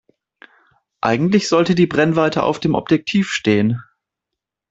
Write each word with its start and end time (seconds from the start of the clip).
Eigentlich 1.01 1.47
sollte 1.47 1.75
die 1.75 1.85
Brennweite 1.85 2.41
auf 2.41 2.59
dem 2.59 2.73
Objektiv 2.73 3.27
stehen. 3.29 3.83